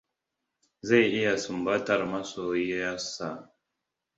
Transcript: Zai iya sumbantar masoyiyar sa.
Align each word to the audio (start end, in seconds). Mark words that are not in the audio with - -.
Zai 0.87 1.03
iya 1.17 1.33
sumbantar 1.43 1.99
masoyiyar 2.11 2.97
sa. 3.13 3.29